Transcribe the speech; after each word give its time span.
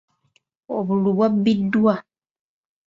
Obululu 0.75 1.11
bwabbiddwa. 1.17 1.93